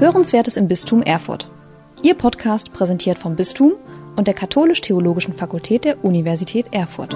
[0.00, 1.50] Hörenswertes im Bistum Erfurt.
[2.04, 3.72] Ihr Podcast präsentiert vom Bistum
[4.14, 7.14] und der Katholisch-Theologischen Fakultät der Universität Erfurt.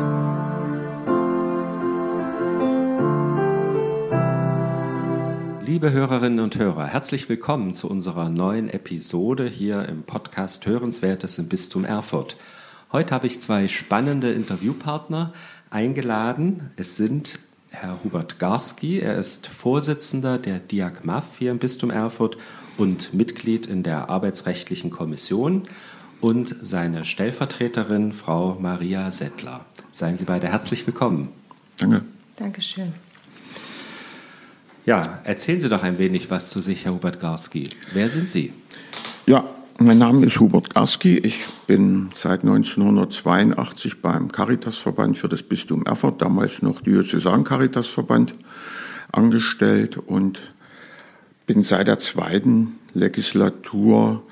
[5.64, 11.46] Liebe Hörerinnen und Hörer, herzlich willkommen zu unserer neuen Episode hier im Podcast Hörenswertes im
[11.46, 12.36] Bistum Erfurt.
[12.90, 15.32] Heute habe ich zwei spannende Interviewpartner
[15.70, 16.72] eingeladen.
[16.74, 22.36] Es sind Herr Hubert Garski, er ist Vorsitzender der Diak MAF hier im Bistum Erfurt
[22.82, 25.62] und Mitglied in der Arbeitsrechtlichen Kommission
[26.20, 29.64] und seine Stellvertreterin, Frau Maria Settler.
[29.92, 31.28] Seien Sie beide herzlich willkommen.
[31.76, 32.02] Danke.
[32.34, 32.92] Dankeschön.
[34.84, 37.68] Ja, erzählen Sie doch ein wenig was zu sich, Herr Hubert Garski.
[37.92, 38.52] Wer sind Sie?
[39.26, 39.44] Ja,
[39.78, 41.18] mein Name ist Hubert Garski.
[41.18, 48.34] Ich bin seit 1982 beim Caritasverband für das Bistum Erfurt, damals noch Diözesan Caritasverband,
[49.12, 50.40] angestellt und
[51.46, 54.22] bin seit der zweiten Legislatur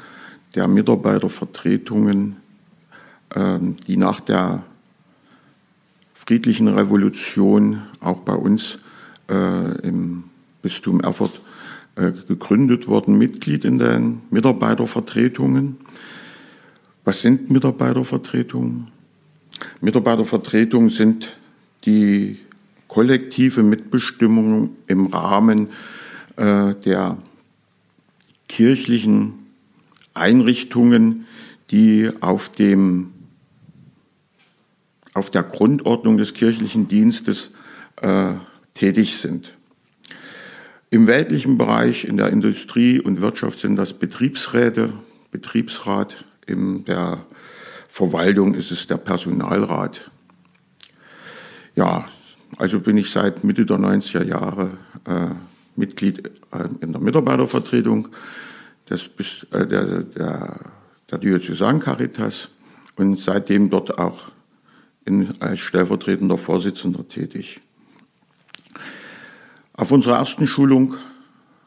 [0.55, 2.37] der Mitarbeitervertretungen,
[3.35, 4.63] ähm, die nach der
[6.15, 8.79] friedlichen Revolution auch bei uns
[9.29, 10.25] äh, im
[10.63, 11.41] Bistum Erfurt
[11.97, 15.77] äh, gegründet worden, Mitglied in den Mitarbeitervertretungen.
[17.05, 18.89] Was sind Mitarbeitervertretungen?
[19.81, 21.37] Mitarbeitervertretungen sind
[21.85, 22.39] die
[22.89, 25.69] kollektive Mitbestimmung im Rahmen
[26.37, 27.17] äh, der
[28.51, 29.35] kirchlichen
[30.13, 31.27] Einrichtungen,
[31.71, 33.13] die auf, dem,
[35.15, 37.53] auf der Grundordnung des kirchlichen Dienstes
[38.03, 38.33] äh,
[38.75, 39.57] tätig sind.
[40.91, 44.95] Im weltlichen Bereich, in der Industrie und Wirtschaft sind das Betriebsräte,
[45.31, 47.25] Betriebsrat, in der
[47.89, 50.11] Verwaltung ist es der Personalrat.
[51.77, 52.07] Ja,
[52.57, 54.73] also bin ich seit Mitte der 90er Jahre
[55.05, 55.29] äh,
[55.77, 58.09] Mitglied äh, in der Mitarbeitervertretung
[58.89, 59.11] des,
[59.53, 60.61] äh, der, der,
[61.11, 62.49] der Diözesan Caritas
[62.97, 64.31] und seitdem dort auch
[65.05, 67.61] in, als stellvertretender Vorsitzender tätig.
[69.73, 70.97] Auf unserer ersten Schulung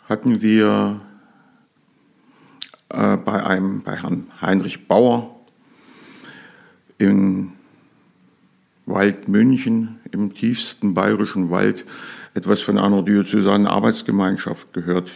[0.07, 1.01] hatten wir
[2.89, 5.39] äh, bei, einem, bei Herrn Heinrich Bauer
[6.99, 7.53] im
[8.85, 11.85] Wald München, im tiefsten bayerischen Wald,
[12.33, 15.11] etwas von einer diözesanen Arbeitsgemeinschaft gehört,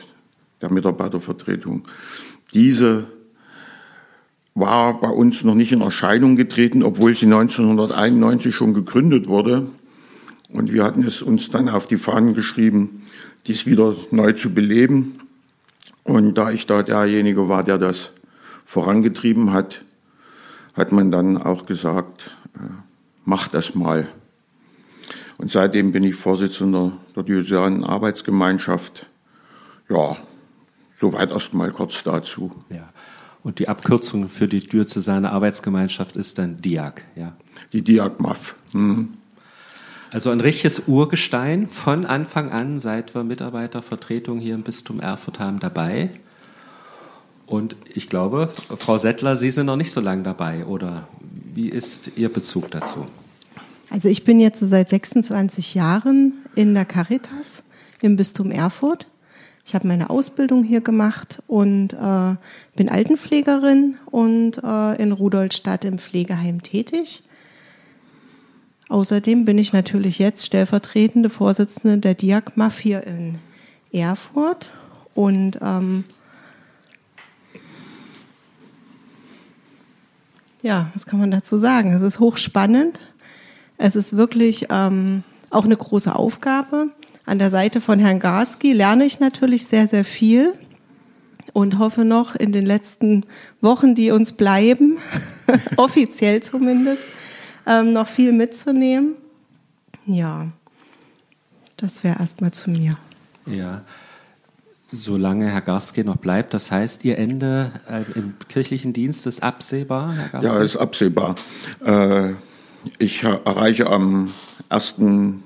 [0.62, 1.88] der Mitarbeitervertretung.
[2.54, 3.08] Diese
[4.56, 9.68] war bei uns noch nicht in Erscheinung getreten, obwohl sie 1991 schon gegründet wurde.
[10.50, 13.04] Und wir hatten es uns dann auf die Fahnen geschrieben,
[13.46, 15.20] dies wieder neu zu beleben.
[16.04, 18.12] Und da ich da derjenige war, der das
[18.66, 19.82] vorangetrieben hat,
[20.74, 22.87] hat man dann auch gesagt, äh,
[23.28, 24.08] mach das mal.
[25.38, 29.06] Und seitdem bin ich Vorsitzender der Diözesanen Arbeitsgemeinschaft.
[29.90, 30.18] Ja,
[30.96, 32.52] soweit erstmal kurz dazu.
[32.70, 32.90] Ja.
[33.44, 37.36] Und die Abkürzung für die Diözesane Arbeitsgemeinschaft ist dann DIAG, ja?
[37.74, 38.56] Die DIAG-MAF.
[38.74, 39.14] Mhm.
[40.10, 45.60] Also ein richtiges Urgestein von Anfang an, seit wir Mitarbeitervertretung hier im Bistum Erfurt haben,
[45.60, 46.12] dabei.
[47.46, 51.08] Und ich glaube, Frau Settler, Sie sind noch nicht so lange dabei, oder
[51.58, 53.04] wie ist Ihr Bezug dazu?
[53.90, 57.64] Also ich bin jetzt seit 26 Jahren in der Caritas
[58.00, 59.08] im Bistum Erfurt.
[59.66, 62.36] Ich habe meine Ausbildung hier gemacht und äh,
[62.76, 67.24] bin Altenpflegerin und äh, in Rudolstadt im Pflegeheim tätig.
[68.88, 73.40] Außerdem bin ich natürlich jetzt stellvertretende Vorsitzende der Diak Mafia in
[73.92, 74.70] Erfurt
[75.16, 76.04] und ähm,
[80.68, 81.94] ja, was kann man dazu sagen?
[81.94, 83.00] Es ist hochspannend.
[83.78, 86.90] Es ist wirklich ähm, auch eine große Aufgabe.
[87.26, 90.54] An der Seite von Herrn Garski lerne ich natürlich sehr, sehr viel
[91.54, 93.24] und hoffe noch in den letzten
[93.62, 94.98] Wochen, die uns bleiben,
[95.78, 97.04] offiziell zumindest,
[97.66, 99.16] ähm, noch viel mitzunehmen.
[100.06, 100.48] Ja,
[101.78, 102.92] das wäre erstmal zu mir.
[103.46, 103.84] Ja,
[104.92, 110.14] solange Herr Garski noch bleibt, das heißt, Ihr Ende äh, im kirchlichen Dienst ist absehbar,
[110.14, 110.54] Herr Garski?
[110.54, 111.36] Ja, ist absehbar.
[111.84, 112.34] Äh,
[113.00, 114.32] ich erreiche am
[114.70, 114.96] 1.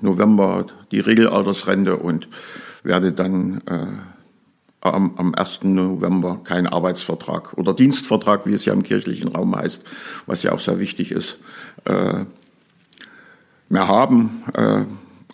[0.00, 2.28] November die Regelaltersrente und
[2.84, 3.86] werde dann äh,
[4.80, 5.60] am, am 1.
[5.62, 9.84] November keinen Arbeitsvertrag oder Dienstvertrag, wie es ja im kirchlichen Raum heißt,
[10.26, 11.38] was ja auch sehr wichtig ist,
[11.84, 12.24] äh,
[13.68, 14.44] mehr haben.
[14.54, 14.84] Äh,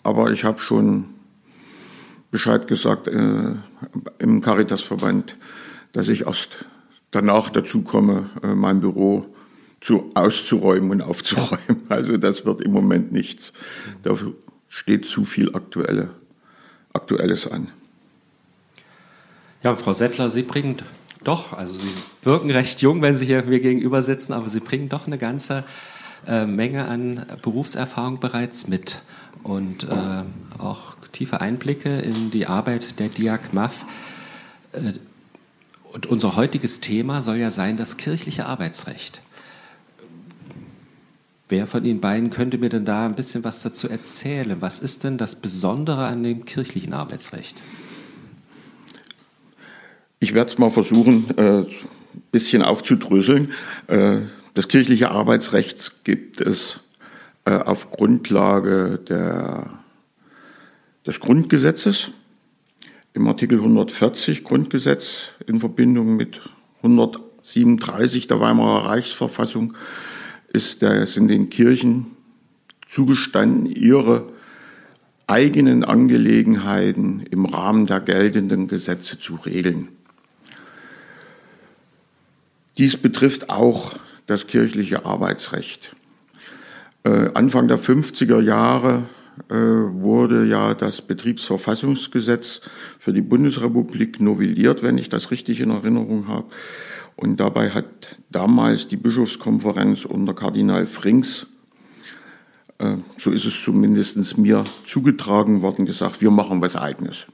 [0.03, 1.05] aber ich habe schon
[2.31, 3.55] Bescheid gesagt äh,
[4.19, 5.35] im Caritasverband,
[5.93, 6.65] dass ich erst
[7.11, 9.25] danach dazu komme, äh, mein Büro
[9.81, 11.83] zu, auszuräumen und aufzuräumen.
[11.89, 13.53] Also das wird im Moment nichts.
[14.03, 14.33] Dafür
[14.67, 16.11] steht zu viel Aktuelle,
[16.93, 17.69] Aktuelles an.
[19.63, 20.77] Ja, Frau Settler, Sie bringen
[21.23, 21.93] doch, also Sie
[22.23, 25.65] wirken recht jung, wenn Sie hier mir gegenüber sitzen, aber Sie bringen doch eine ganze
[26.25, 29.01] äh, Menge an Berufserfahrung bereits mit
[29.43, 30.23] und äh,
[30.59, 33.85] auch tiefe Einblicke in die Arbeit der Diak MAF.
[34.71, 34.93] Äh,
[35.91, 39.21] und unser heutiges Thema soll ja sein das kirchliche Arbeitsrecht.
[41.47, 44.57] Wer von Ihnen beiden könnte mir denn da ein bisschen was dazu erzählen?
[44.59, 47.59] Was ist denn das Besondere an dem kirchlichen Arbeitsrecht?
[50.19, 51.65] Ich werde es mal versuchen, ein äh,
[52.31, 53.51] bisschen aufzudröseln.
[53.87, 54.19] Äh,
[54.53, 56.81] das kirchliche Arbeitsrecht gibt es
[57.45, 59.67] auf Grundlage der,
[61.09, 62.11] des Grundgesetzes
[63.13, 66.39] im Artikel 140 Grundgesetz in Verbindung mit
[66.83, 69.73] 137 der Weimarer Reichsverfassung
[70.53, 72.15] ist der, sind den Kirchen
[72.87, 74.31] zugestanden, ihre
[75.25, 79.87] eigenen Angelegenheiten im Rahmen der geltenden Gesetze zu regeln.
[82.77, 83.95] Dies betrifft auch
[84.27, 85.95] das kirchliche Arbeitsrecht.
[87.03, 89.05] Äh, Anfang der 50er Jahre
[89.55, 92.61] wurde ja das Betriebsverfassungsgesetz
[92.99, 96.45] für die Bundesrepublik novelliert, wenn ich das richtig in Erinnerung habe.
[97.15, 97.85] Und dabei hat
[98.29, 101.47] damals die Bischofskonferenz unter Kardinal Frings,
[102.77, 107.27] äh, so ist es zumindest mir zugetragen worden, gesagt, wir machen was eigenes.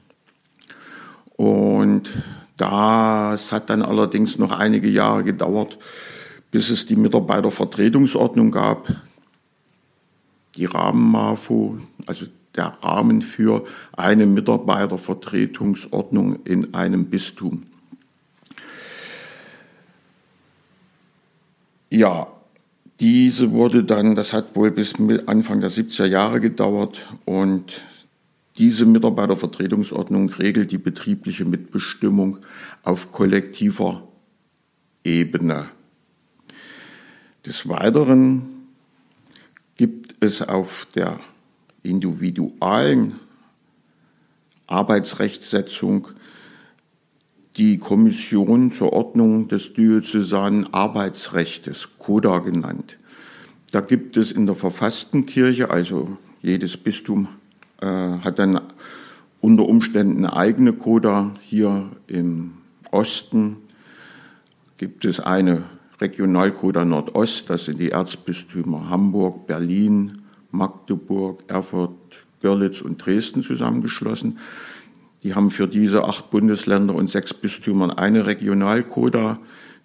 [1.36, 2.10] Und
[2.56, 5.78] das hat dann allerdings noch einige Jahre gedauert,
[6.50, 8.88] bis es die Mitarbeitervertretungsordnung gab,
[10.56, 12.26] die Rahmen-MAFO, also
[12.56, 13.62] der Rahmen für
[13.96, 17.62] eine Mitarbeitervertretungsordnung in einem Bistum.
[21.90, 22.26] Ja,
[23.00, 24.94] diese wurde dann, das hat wohl bis
[25.26, 27.82] Anfang der 70er Jahre gedauert und
[28.58, 32.38] diese Mitarbeitervertretungsordnung regelt die betriebliche Mitbestimmung
[32.82, 34.08] auf kollektiver
[35.04, 35.66] Ebene.
[37.44, 38.55] Des Weiteren
[39.76, 41.20] gibt es auf der
[41.82, 43.20] individualen
[44.66, 46.08] Arbeitsrechtssetzung
[47.56, 52.98] die Kommission zur Ordnung des diözesanen Arbeitsrechtes, CODA genannt.
[53.72, 57.28] Da gibt es in der verfassten Kirche, also jedes Bistum
[57.80, 58.60] äh, hat dann
[59.40, 61.32] unter Umständen eine eigene Coda.
[61.40, 62.54] Hier im
[62.90, 63.56] Osten
[64.76, 65.64] gibt es eine
[66.00, 74.38] Regionalcoda Nordost, das sind die Erzbistümer Hamburg, Berlin, Magdeburg, Erfurt, Görlitz und Dresden zusammengeschlossen.
[75.22, 79.38] Die haben für diese acht Bundesländer und sechs Bistümer eine Regionalcoda,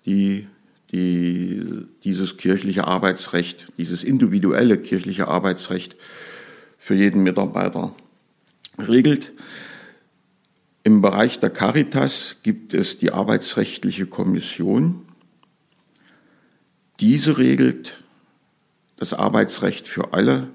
[0.06, 0.46] die,
[0.92, 5.96] die dieses kirchliche Arbeitsrecht, dieses individuelle kirchliche Arbeitsrecht
[6.78, 7.96] für jeden Mitarbeiter
[8.78, 9.32] regelt.
[10.84, 15.06] Im Bereich der Caritas gibt es die Arbeitsrechtliche Kommission.
[17.02, 17.98] Diese regelt
[18.98, 20.50] das Arbeitsrecht für alle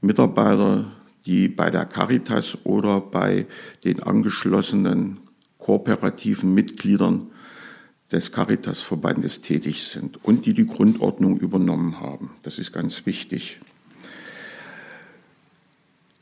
[0.00, 0.90] Mitarbeiter,
[1.26, 3.46] die bei der Caritas oder bei
[3.84, 5.18] den angeschlossenen
[5.58, 7.26] kooperativen Mitgliedern
[8.10, 12.30] des Caritas-Verbandes tätig sind und die die Grundordnung übernommen haben.
[12.42, 13.60] Das ist ganz wichtig.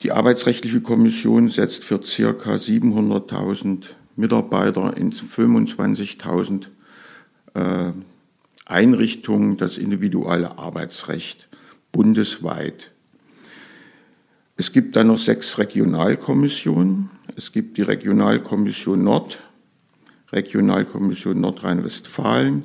[0.03, 3.85] Die Arbeitsrechtliche Kommission setzt für circa 700.000
[4.17, 6.67] Mitarbeiter in 25.000
[7.55, 7.93] äh,
[8.65, 11.49] Einrichtungen das individuelle Arbeitsrecht
[11.93, 12.93] bundesweit.
[14.57, 17.11] Es gibt dann noch sechs Regionalkommissionen.
[17.37, 19.41] Es gibt die Regionalkommission Nord,
[20.33, 22.65] Regionalkommission Nordrhein-Westfalen,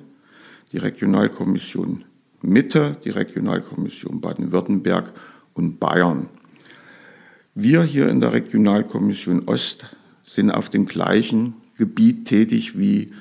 [0.71, 2.05] die Regionalkommission
[2.41, 5.11] Mitte, die Regionalkommission Baden-Württemberg
[5.53, 6.29] und Bayern.
[7.55, 9.87] Wir hier in der Regionalkommission Ost
[10.23, 13.11] sind auf dem gleichen Gebiet tätig wie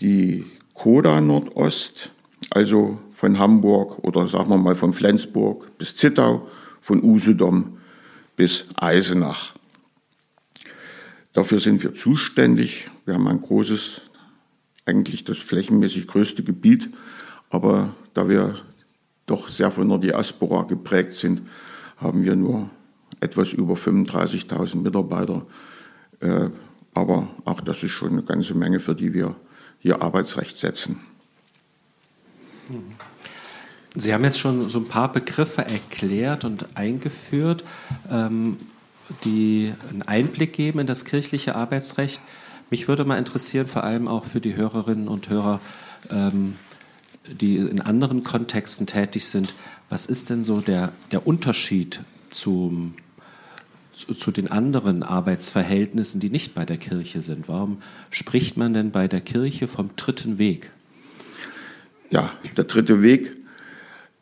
[0.00, 0.46] die
[0.78, 2.12] Koda Nordost,
[2.50, 6.46] also von Hamburg oder sagen wir mal von Flensburg bis Zittau,
[6.80, 7.78] von Usedom
[8.36, 9.54] bis Eisenach.
[11.32, 12.88] Dafür sind wir zuständig.
[13.04, 14.02] Wir haben ein großes,
[14.86, 16.88] eigentlich das flächenmäßig größte Gebiet,
[17.50, 18.54] aber da wir
[19.26, 21.42] doch sehr von der Diaspora geprägt sind,
[21.96, 22.70] haben wir nur
[23.18, 25.42] etwas über 35.000 Mitarbeiter.
[26.20, 26.50] Äh,
[26.94, 29.34] aber auch das ist schon eine ganze Menge, für die wir
[29.80, 31.00] hier Arbeitsrecht setzen.
[33.96, 37.64] Sie haben jetzt schon so ein paar Begriffe erklärt und eingeführt,
[38.10, 38.58] ähm,
[39.24, 42.20] die einen Einblick geben in das kirchliche Arbeitsrecht.
[42.70, 45.60] Mich würde mal interessieren, vor allem auch für die Hörerinnen und Hörer,
[46.10, 46.56] ähm,
[47.26, 49.54] die in anderen Kontexten tätig sind,
[49.88, 52.92] was ist denn so der, der Unterschied zum
[53.98, 57.48] zu den anderen Arbeitsverhältnissen, die nicht bei der Kirche sind?
[57.48, 60.70] Warum spricht man denn bei der Kirche vom dritten Weg?
[62.10, 63.36] Ja, der dritte Weg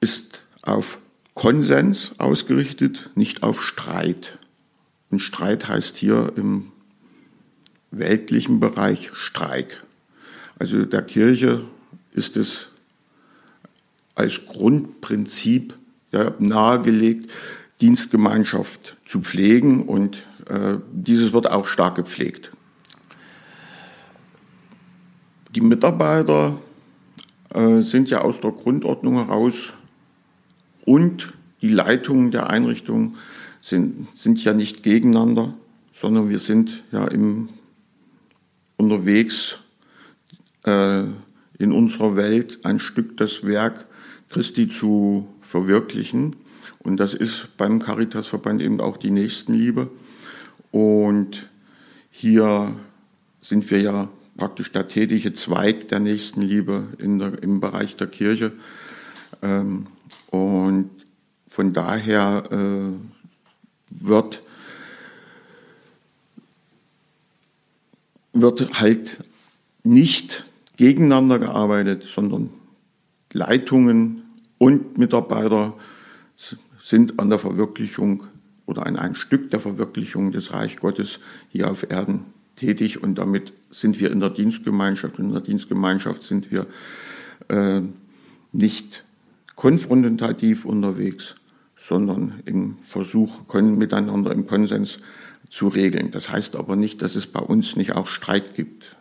[0.00, 0.98] ist auf
[1.34, 4.38] Konsens ausgerichtet, nicht auf Streit.
[5.10, 6.72] Und Streit heißt hier im
[7.90, 9.84] weltlichen Bereich Streik.
[10.58, 11.64] Also der Kirche
[12.12, 12.68] ist es
[14.14, 15.74] als Grundprinzip
[16.38, 17.30] nahegelegt,
[17.80, 22.52] Dienstgemeinschaft zu pflegen und äh, dieses wird auch stark gepflegt.
[25.54, 26.58] Die Mitarbeiter
[27.54, 29.72] äh, sind ja aus der Grundordnung heraus
[30.84, 33.16] und die Leitungen der Einrichtung
[33.60, 35.54] sind, sind ja nicht gegeneinander,
[35.92, 37.48] sondern wir sind ja im,
[38.76, 39.58] unterwegs
[40.64, 41.04] äh,
[41.58, 43.86] in unserer Welt ein Stück das Werk
[44.28, 46.36] Christi zu verwirklichen.
[46.86, 49.90] Und das ist beim Caritasverband eben auch die Nächstenliebe.
[50.70, 51.48] Und
[52.12, 52.76] hier
[53.40, 58.50] sind wir ja praktisch der tätige Zweig der Nächstenliebe in der, im Bereich der Kirche.
[59.42, 59.88] Ähm,
[60.30, 60.90] und
[61.48, 62.92] von daher äh,
[63.90, 64.42] wird,
[68.32, 69.24] wird halt
[69.82, 70.44] nicht
[70.76, 72.50] gegeneinander gearbeitet, sondern
[73.32, 74.22] Leitungen
[74.58, 75.74] und Mitarbeiter
[76.86, 78.22] sind an der Verwirklichung
[78.64, 83.52] oder an ein Stück der Verwirklichung des Reich Gottes hier auf Erden tätig und damit
[83.70, 85.18] sind wir in der Dienstgemeinschaft.
[85.18, 86.68] In der Dienstgemeinschaft sind wir
[87.48, 87.80] äh,
[88.52, 89.04] nicht
[89.56, 91.34] konfrontativ unterwegs,
[91.76, 95.00] sondern im Versuch, miteinander im Konsens
[95.50, 96.12] zu regeln.
[96.12, 98.94] Das heißt aber nicht, dass es bei uns nicht auch Streit gibt.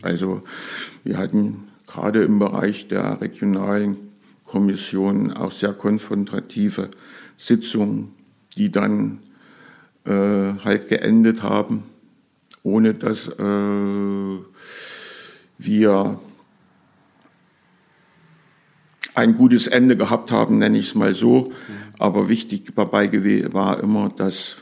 [0.00, 0.44] Also
[1.04, 4.07] wir hatten gerade im Bereich der regionalen
[4.48, 6.88] Kommission auch sehr konfrontative
[7.36, 8.12] Sitzungen,
[8.56, 9.20] die dann
[10.04, 10.10] äh,
[10.64, 11.82] halt geendet haben,
[12.62, 14.38] ohne dass äh,
[15.58, 16.18] wir
[19.14, 21.52] ein gutes Ende gehabt haben, nenne ich es mal so.
[21.98, 23.12] Aber wichtig dabei
[23.52, 24.56] war immer, dass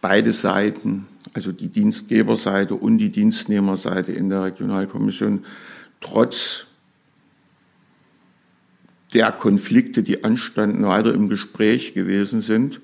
[0.00, 5.44] beide Seiten, also die Dienstgeberseite und die Dienstnehmerseite in der Regionalkommission,
[6.00, 6.67] trotz
[9.14, 12.80] der Konflikte, die anstanden, weiter im Gespräch gewesen sind.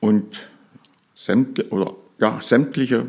[0.00, 0.48] Und
[1.14, 3.06] sämtliche, oder, ja, sämtliche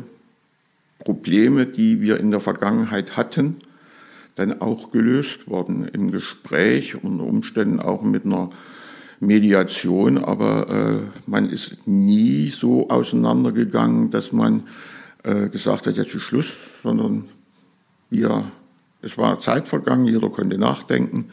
[0.98, 3.56] Probleme, die wir in der Vergangenheit hatten,
[4.36, 8.50] dann auch gelöst worden im Gespräch, unter Umständen auch mit einer
[9.20, 14.68] Mediation, aber äh, man ist nie so auseinandergegangen, dass man
[15.24, 17.24] äh, gesagt hat, jetzt ist Schluss, sondern
[18.10, 18.44] wir,
[19.02, 21.30] es war Zeit vergangen, jeder konnte nachdenken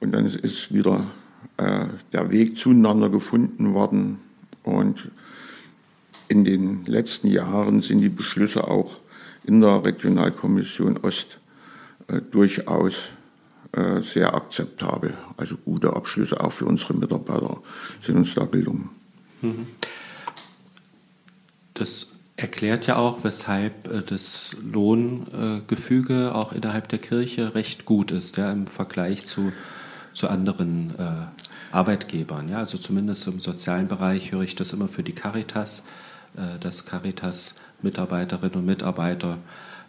[0.00, 1.06] und dann ist wieder
[1.56, 4.18] äh, der Weg zueinander gefunden worden.
[4.62, 5.10] Und
[6.28, 8.96] in den letzten Jahren sind die Beschlüsse auch
[9.44, 11.38] in der Regionalkommission Ost
[12.08, 13.08] äh, durchaus
[13.72, 15.14] äh, sehr akzeptabel.
[15.36, 17.60] Also gute Abschlüsse auch für unsere Mitarbeiter
[18.00, 18.90] sind uns da gelungen.
[19.42, 19.66] Mhm.
[21.74, 28.36] Das erklärt ja auch, weshalb äh, das Lohngefüge auch innerhalb der Kirche recht gut ist,
[28.36, 29.52] ja, im Vergleich zu
[30.12, 32.48] zu anderen äh, Arbeitgebern.
[32.48, 32.58] Ja?
[32.58, 35.82] Also zumindest im sozialen Bereich höre ich das immer für die Caritas,
[36.36, 39.38] äh, dass Caritas Mitarbeiterinnen und Mitarbeiter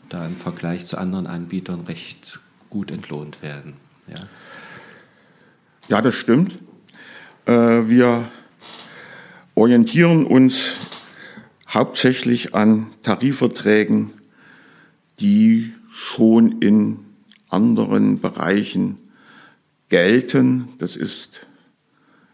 [0.09, 3.73] da im Vergleich zu anderen Anbietern recht gut entlohnt werden.
[4.07, 4.23] Ja,
[5.87, 6.57] ja das stimmt.
[7.45, 8.27] Äh, wir
[9.55, 10.73] orientieren uns
[11.67, 14.11] hauptsächlich an Tarifverträgen,
[15.19, 16.99] die schon in
[17.49, 18.97] anderen Bereichen
[19.91, 20.69] gelten.
[20.79, 21.45] Das ist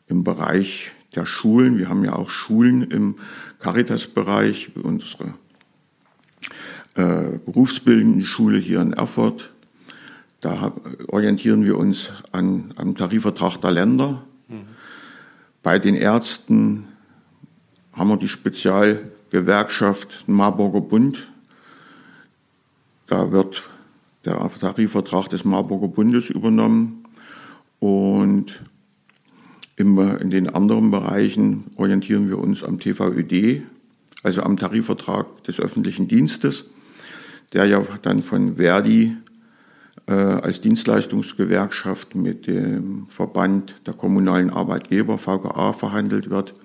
[0.08, 1.78] im Bereich der Schulen.
[1.78, 3.16] Wir haben ja auch Schulen im
[3.60, 5.34] Caritas-Bereich, unsere
[6.94, 9.54] äh, berufsbildende Schule hier in Erfurt.
[10.40, 10.72] Da
[11.08, 14.24] orientieren wir uns an, am Tarifvertrag der Länder.
[14.48, 14.68] Mhm.
[15.64, 16.88] Bei den Ärzten
[17.92, 21.28] haben wir die Spezialgewerkschaft Marburger Bund.
[23.08, 23.64] Da wird
[24.26, 27.04] der Tarifvertrag des Marburger Bundes übernommen.
[27.80, 28.54] Und
[29.76, 33.62] in den anderen Bereichen orientieren wir uns am TVÖD,
[34.24, 36.66] also am Tarifvertrag des öffentlichen Dienstes,
[37.54, 39.16] der ja dann von Verdi
[40.08, 46.56] äh, als Dienstleistungsgewerkschaft mit dem Verband der kommunalen Arbeitgeber VGA verhandelt wird.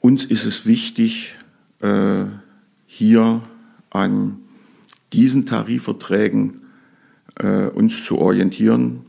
[0.00, 1.36] Uns ist es wichtig,
[1.80, 2.24] äh,
[2.86, 3.42] hier
[3.90, 4.38] an
[5.12, 6.61] diesen Tarifverträgen
[7.42, 9.04] äh, uns zu orientieren,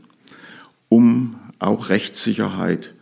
[0.88, 2.94] um auch Rechtssicherheit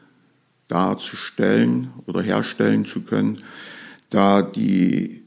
[0.69, 3.39] darzustellen oder herstellen zu können,
[4.11, 5.23] da die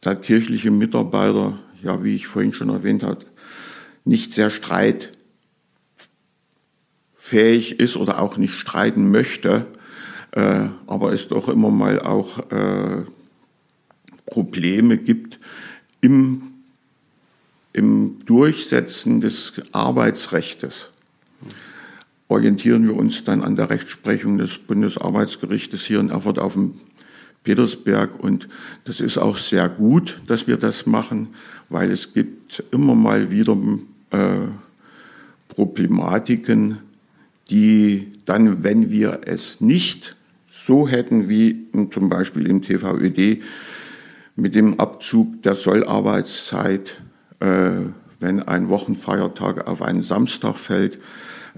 [0.00, 3.26] da kirchliche Mitarbeiter, ja, wie ich vorhin schon erwähnt habe,
[4.04, 5.10] nicht sehr streitfähig
[7.80, 9.66] ist oder auch nicht streiten möchte,
[10.32, 13.04] äh, aber es doch immer mal auch äh,
[14.26, 15.38] Probleme gibt
[16.00, 16.57] im,
[17.72, 20.90] im Durchsetzen des Arbeitsrechts
[22.28, 26.74] orientieren wir uns dann an der Rechtsprechung des Bundesarbeitsgerichtes hier in Erfurt auf dem
[27.42, 28.22] Petersberg.
[28.22, 28.48] Und
[28.84, 31.28] das ist auch sehr gut, dass wir das machen,
[31.70, 33.56] weil es gibt immer mal wieder
[34.10, 34.46] äh,
[35.48, 36.78] Problematiken,
[37.50, 40.16] die dann, wenn wir es nicht
[40.50, 43.42] so hätten wie zum Beispiel im TVÖD
[44.36, 47.00] mit dem Abzug der Sollarbeitszeit,
[47.40, 50.98] wenn ein Wochenfeiertag auf einen Samstag fällt,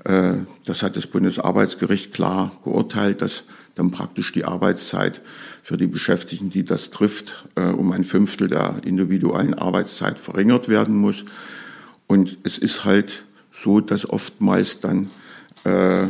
[0.05, 0.35] äh,
[0.65, 3.45] das hat das Bundesarbeitsgericht klar geurteilt, dass
[3.75, 5.21] dann praktisch die Arbeitszeit
[5.63, 10.97] für die Beschäftigten, die das trifft, äh, um ein Fünftel der individuellen Arbeitszeit verringert werden
[10.97, 11.25] muss.
[12.07, 13.23] Und es ist halt
[13.53, 15.11] so, dass oftmals dann
[15.65, 16.07] äh,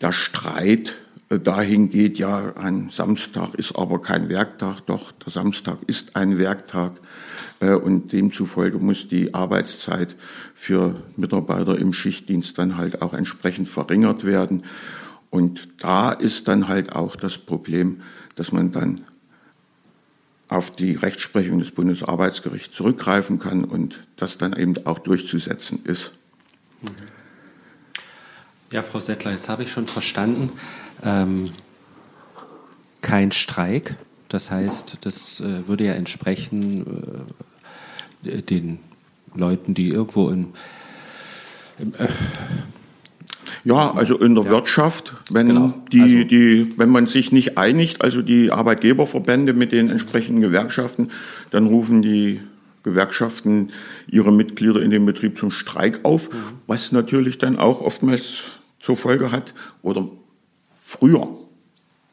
[0.00, 0.96] der Streit
[1.30, 6.94] dahin geht, ja, ein Samstag ist aber kein Werktag, doch der Samstag ist ein Werktag
[7.60, 10.16] und demzufolge muss die Arbeitszeit
[10.54, 14.64] für Mitarbeiter im Schichtdienst dann halt auch entsprechend verringert werden.
[15.30, 18.02] Und da ist dann halt auch das Problem,
[18.34, 19.02] dass man dann
[20.48, 26.12] auf die Rechtsprechung des Bundesarbeitsgerichts zurückgreifen kann und das dann eben auch durchzusetzen ist.
[28.72, 30.52] Ja, Frau Settler, jetzt habe ich schon verstanden,
[31.04, 31.46] ähm,
[33.00, 33.96] kein Streik.
[34.28, 37.34] Das heißt, das äh, würde ja entsprechen
[38.24, 38.78] äh, den
[39.34, 40.48] Leuten, die irgendwo in,
[41.80, 42.06] im, äh,
[43.64, 44.50] ja, also in der ja.
[44.50, 45.74] Wirtschaft, wenn genau.
[45.90, 51.10] die, also, die, wenn man sich nicht einigt, also die Arbeitgeberverbände mit den entsprechenden Gewerkschaften,
[51.50, 52.40] dann rufen die
[52.84, 53.72] Gewerkschaften
[54.06, 56.36] ihre Mitglieder in dem Betrieb zum Streik auf, mhm.
[56.68, 58.44] was natürlich dann auch oftmals
[58.80, 60.08] zur Folge hat oder
[60.82, 61.28] früher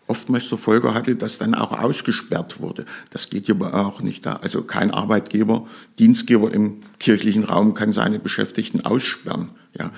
[0.08, 2.86] oftmals zur Folge hatte, dass dann auch ausgesperrt wurde.
[3.10, 4.38] Das geht aber auch nicht da.
[4.38, 5.68] Also kein Arbeitgeber,
[6.00, 9.50] Dienstgeber im kirchlichen Raum kann seine Beschäftigten aussperren.
[9.78, 9.92] Ja.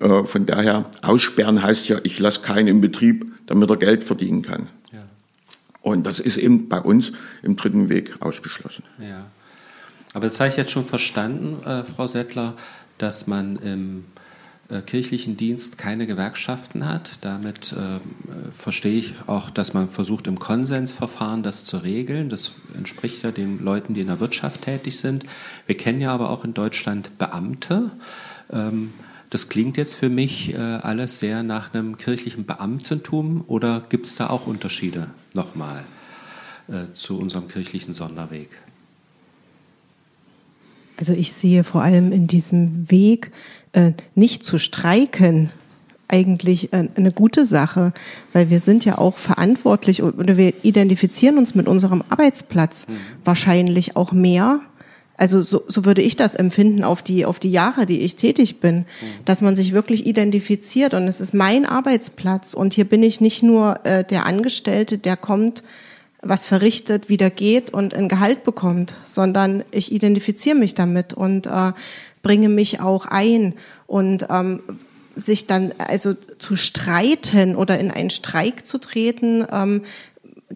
[0.00, 4.42] Äh, von daher, aussperren heißt ja, ich lasse keinen im Betrieb, damit er Geld verdienen
[4.42, 4.68] kann.
[4.92, 5.02] Ja.
[5.80, 7.12] Und das ist eben bei uns
[7.42, 8.84] im dritten Weg ausgeschlossen.
[9.00, 9.26] Ja.
[10.14, 12.54] Aber das habe ich jetzt schon verstanden, äh, Frau Settler,
[12.98, 14.04] dass man im
[14.80, 17.18] kirchlichen Dienst keine Gewerkschaften hat.
[17.20, 18.00] Damit äh,
[18.56, 22.30] verstehe ich auch, dass man versucht, im Konsensverfahren das zu regeln.
[22.30, 25.26] Das entspricht ja den Leuten, die in der Wirtschaft tätig sind.
[25.66, 27.90] Wir kennen ja aber auch in Deutschland Beamte.
[28.50, 28.94] Ähm,
[29.28, 34.16] das klingt jetzt für mich äh, alles sehr nach einem kirchlichen Beamtentum oder gibt es
[34.16, 35.84] da auch Unterschiede nochmal
[36.68, 38.50] äh, zu unserem kirchlichen Sonderweg?
[40.98, 43.32] Also ich sehe vor allem in diesem Weg
[43.72, 45.50] äh, nicht zu streiken
[46.12, 47.92] eigentlich äh, eine gute Sache,
[48.32, 52.96] weil wir sind ja auch verantwortlich oder wir identifizieren uns mit unserem Arbeitsplatz mhm.
[53.24, 54.60] wahrscheinlich auch mehr.
[55.16, 58.60] Also so, so würde ich das empfinden auf die, auf die Jahre, die ich tätig
[58.60, 58.84] bin, mhm.
[59.24, 63.42] dass man sich wirklich identifiziert und es ist mein Arbeitsplatz und hier bin ich nicht
[63.42, 65.62] nur äh, der Angestellte, der kommt,
[66.22, 71.72] was verrichtet, wieder geht und ein Gehalt bekommt, sondern ich identifiziere mich damit und äh,
[72.22, 73.54] bringe mich auch ein
[73.86, 74.62] und ähm,
[75.16, 79.82] sich dann also zu streiten oder in einen Streik zu treten, ähm,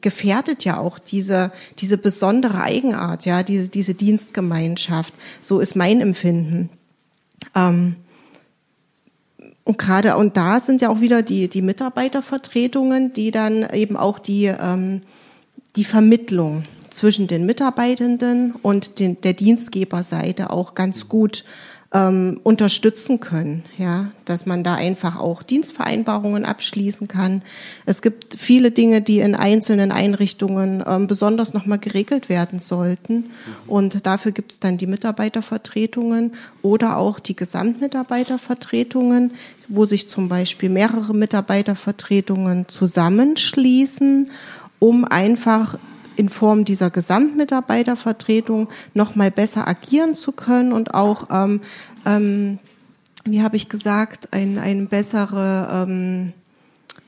[0.01, 5.13] gefährdet ja auch diese, diese besondere Eigenart, ja, diese, diese Dienstgemeinschaft.
[5.43, 6.71] So ist mein Empfinden.
[7.55, 7.97] Ähm,
[9.65, 14.21] und gerade, und da sind ja auch wieder die, die Mitarbeitervertretungen, die dann eben auch
[14.21, 15.03] die, ähm,
[15.77, 21.45] die Vermittlung zwischen den Mitarbeitenden und den, der Dienstgeberseite auch ganz gut
[21.93, 27.43] ähm, unterstützen können, ja, dass man da einfach auch Dienstvereinbarungen abschließen kann.
[27.85, 33.27] Es gibt viele Dinge, die in einzelnen Einrichtungen ähm, besonders nochmal geregelt werden sollten.
[33.67, 39.33] Und dafür gibt es dann die Mitarbeitervertretungen oder auch die Gesamtmitarbeitervertretungen,
[39.69, 44.31] wo sich zum Beispiel mehrere Mitarbeitervertretungen zusammenschließen,
[44.79, 45.79] um einfach
[46.17, 51.61] in Form dieser Gesamtmitarbeitervertretung noch mal besser agieren zu können und auch, ähm,
[52.05, 52.59] ähm,
[53.25, 56.33] wie habe ich gesagt, ein, eine bessere ähm,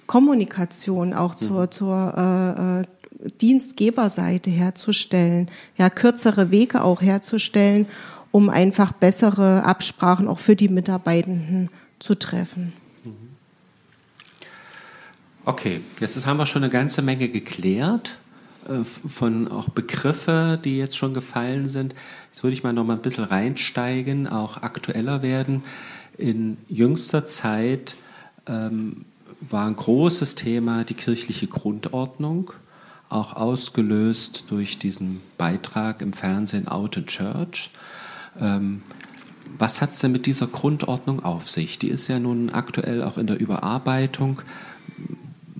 [0.06, 1.70] Kommunikation auch zur, mhm.
[1.70, 2.84] zur äh, äh,
[3.40, 7.86] Dienstgeberseite herzustellen, ja kürzere Wege auch herzustellen,
[8.30, 12.72] um einfach bessere Absprachen auch für die Mitarbeitenden zu treffen.
[15.48, 18.18] Okay, jetzt haben wir schon eine ganze Menge geklärt
[18.68, 21.94] äh, von auch Begriffe, die jetzt schon gefallen sind.
[22.30, 25.62] Jetzt würde ich mal noch mal ein bisschen reinsteigen, auch aktueller werden.
[26.18, 27.96] In jüngster Zeit
[28.46, 29.06] ähm,
[29.40, 32.52] war ein großes Thema die kirchliche Grundordnung,
[33.08, 37.70] auch ausgelöst durch diesen Beitrag im Fernsehen Out in Church.
[38.38, 38.82] Ähm,
[39.56, 41.78] was hat es denn mit dieser Grundordnung auf sich?
[41.78, 44.42] Die ist ja nun aktuell auch in der Überarbeitung.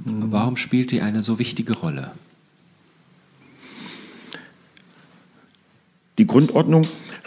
[0.09, 2.11] Warum spielt die eine so wichtige Rolle?
[6.18, 6.85] Die Grundordnung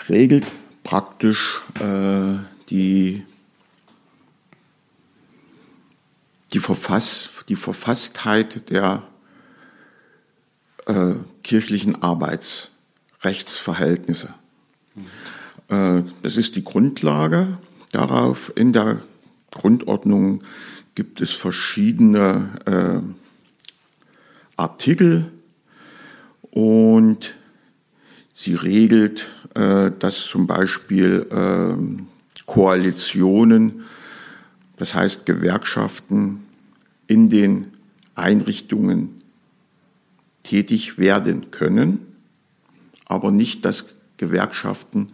[0.10, 0.46] regelt
[0.84, 2.36] praktisch äh,
[2.70, 3.24] die,
[6.54, 9.08] die, Verfass, die Verfasstheit der
[10.88, 11.14] äh,
[11.44, 14.34] kirchlichen Arbeitsrechtsverhältnisse.
[14.96, 15.06] Mhm.
[15.70, 17.60] Äh, das ist die Grundlage.
[17.92, 19.02] Darauf in der
[19.52, 20.44] Grundordnung
[20.96, 23.02] gibt es verschiedene äh,
[24.58, 25.32] Artikel
[26.52, 27.36] und
[28.34, 33.84] sie regelt, äh, dass zum Beispiel äh, Koalitionen,
[34.78, 36.44] das heißt Gewerkschaften
[37.08, 37.68] in den
[38.16, 39.22] Einrichtungen
[40.44, 42.00] tätig werden können,
[43.06, 45.08] aber nicht, dass Gewerkschaften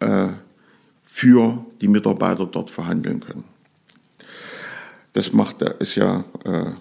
[0.00, 0.28] äh,
[1.04, 3.51] für die Mitarbeiter dort verhandeln können.
[5.12, 6.72] Das macht ist ja äh,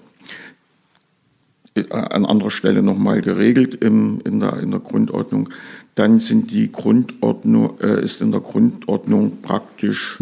[1.89, 5.50] an anderer Stelle nochmal geregelt im, in, der, in der Grundordnung.
[5.96, 10.20] Dann sind die Grundordnung, äh, ist in der Grundordnung praktisch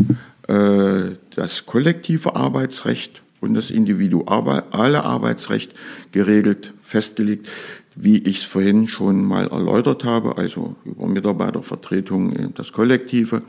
[0.47, 5.73] äh, das kollektive Arbeitsrecht und das individuelle Arbeitsrecht
[6.11, 7.47] geregelt, festgelegt,
[7.95, 13.43] wie ich es vorhin schon mal erläutert habe, also über Mitarbeitervertretung äh, das Kollektive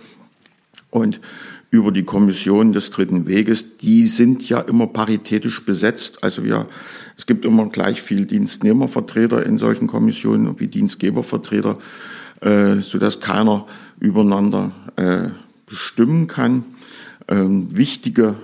[0.90, 1.20] und
[1.70, 6.22] über die Kommission des Dritten Weges, die sind ja immer paritätisch besetzt.
[6.22, 6.66] Also wir,
[7.16, 11.78] es gibt immer gleich viel Dienstnehmervertreter in solchen Kommissionen wie Dienstgebervertreter,
[12.40, 13.66] äh, so dass keiner
[14.00, 15.28] übereinander äh,
[15.66, 16.64] bestimmen kann.
[17.28, 18.34] Ähm, wichtige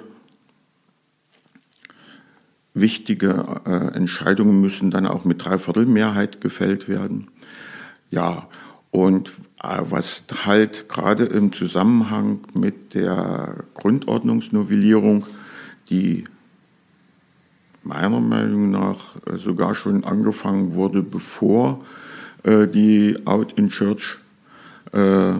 [2.76, 7.28] wichtige äh, Entscheidungen müssen dann auch mit Dreiviertelmehrheit gefällt werden.
[8.10, 8.48] Ja,
[8.96, 9.28] und
[9.62, 15.26] äh, was halt gerade im Zusammenhang mit der Grundordnungsnovellierung,
[15.90, 16.24] die
[17.82, 21.84] meiner Meinung nach äh, sogar schon angefangen wurde, bevor
[22.42, 24.16] äh, die Out in Church
[24.92, 25.34] äh,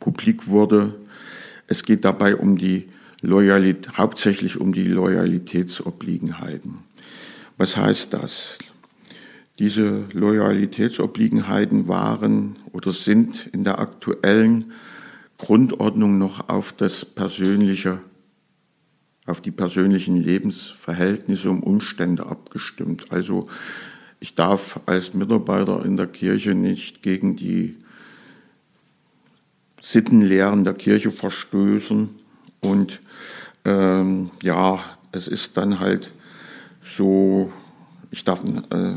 [0.00, 0.94] publik wurde.
[1.66, 2.86] Es geht dabei um die
[3.20, 6.78] Loyalität, hauptsächlich um die Loyalitätsobliegenheiten.
[7.58, 8.56] Was heißt das?
[9.62, 14.72] Diese Loyalitätsobliegenheiten waren oder sind in der aktuellen
[15.38, 18.00] Grundordnung noch auf das persönliche,
[19.24, 23.12] auf die persönlichen Lebensverhältnisse und Umstände abgestimmt.
[23.12, 23.46] Also
[24.18, 27.76] ich darf als Mitarbeiter in der Kirche nicht gegen die
[29.80, 32.08] Sittenlehren der Kirche verstößen
[32.62, 33.00] und
[33.64, 34.80] ähm, ja,
[35.12, 36.12] es ist dann halt
[36.80, 37.52] so,
[38.10, 38.96] ich darf äh,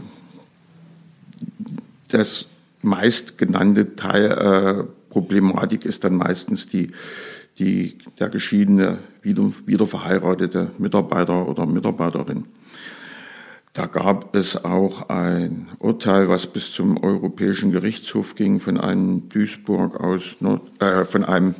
[2.10, 2.48] das
[2.82, 6.92] meistgenannte Teil, äh, Problematik ist dann meistens die,
[7.58, 9.88] die, der geschiedene, wieder, wieder
[10.78, 12.46] Mitarbeiter oder Mitarbeiterin.
[13.74, 20.00] Da gab es auch ein Urteil, was bis zum Europäischen Gerichtshof ging, von einem Duisburg
[20.00, 20.38] aus,
[20.80, 21.56] äh, von einem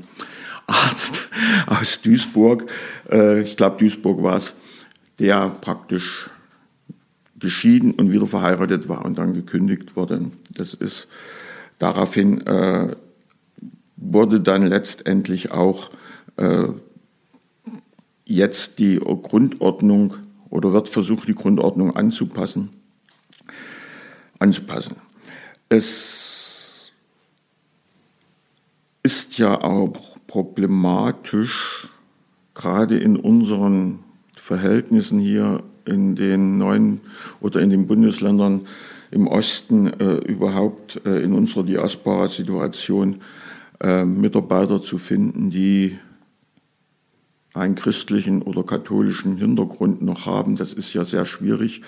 [0.68, 1.22] Arzt
[1.68, 2.72] aus Duisburg,
[3.10, 4.56] äh, ich glaube Duisburg war es,
[5.20, 6.30] der praktisch
[7.46, 10.32] geschieden und wieder verheiratet war und dann gekündigt wurde.
[10.54, 11.08] Das ist
[11.80, 12.96] daraufhin äh,
[13.96, 15.92] wurde dann letztendlich auch
[16.38, 16.68] äh,
[18.26, 20.16] jetzt die Grundordnung
[20.50, 22.72] oder wird versucht, die Grundordnung anzupassen.
[24.40, 24.96] anzupassen.
[25.70, 26.92] Es
[29.04, 31.88] ist ja auch problematisch,
[32.56, 34.00] gerade in unseren
[34.36, 37.02] Verhältnissen hier in den neuen
[37.40, 38.68] oder in den Bundesländern
[39.12, 43.22] im Osten äh, überhaupt äh, in unserer Diaspora-Situation
[43.80, 45.98] äh, Mitarbeiter zu finden, die
[47.54, 50.56] einen christlichen oder katholischen Hintergrund noch haben.
[50.56, 51.84] Das ist ja sehr schwierig,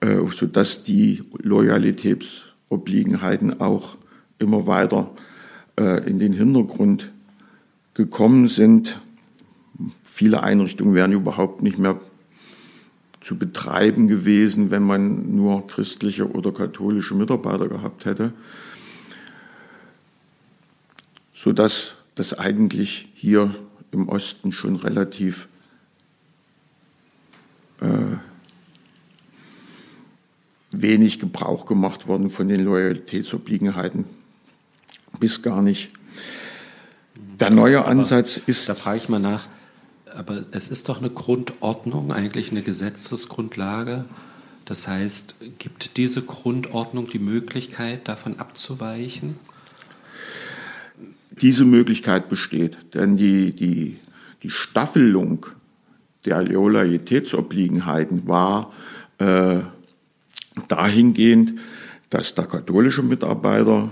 [0.00, 3.98] äh, sodass die Loyalitätsobliegenheiten auch
[4.38, 5.10] immer weiter
[5.78, 7.12] äh, in den Hintergrund
[7.94, 9.02] gekommen sind.
[10.02, 12.00] Viele Einrichtungen werden überhaupt nicht mehr
[13.22, 18.32] zu betreiben gewesen, wenn man nur christliche oder katholische Mitarbeiter gehabt hätte,
[21.32, 23.54] sodass das eigentlich hier
[23.92, 25.48] im Osten schon relativ
[27.80, 28.16] äh,
[30.72, 34.04] wenig Gebrauch gemacht worden von den Loyalitätsobliegenheiten,
[35.20, 35.90] bis gar nicht.
[37.38, 38.68] Der neue Aber Ansatz ist.
[38.68, 39.46] Da frage ich mal nach
[40.16, 44.04] aber es ist doch eine Grundordnung, eigentlich eine Gesetzesgrundlage.
[44.64, 49.38] Das heißt, gibt diese Grundordnung die Möglichkeit, davon abzuweichen?
[51.30, 53.96] Diese Möglichkeit besteht, denn die, die,
[54.42, 55.46] die Staffelung
[56.24, 58.72] der Loyalitätsobliegenheiten war
[59.18, 59.60] äh,
[60.68, 61.54] dahingehend,
[62.10, 63.90] dass der katholische Mitarbeiter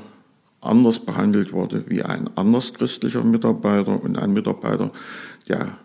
[0.61, 4.93] anders behandelt wurde wie ein anders christlicher Mitarbeiter und ein Mitarbeiter,
[5.49, 5.79] der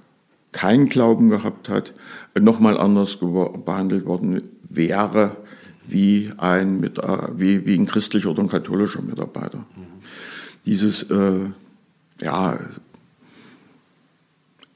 [0.55, 1.93] keinen Glauben gehabt hat,
[2.39, 5.35] nochmal anders behandelt worden wäre
[5.85, 6.81] wie ein,
[7.35, 9.57] wie, wie ein christlicher oder ein katholischer Mitarbeiter.
[9.57, 9.85] Mhm.
[10.65, 11.41] Dieses, äh,
[12.21, 12.57] ja,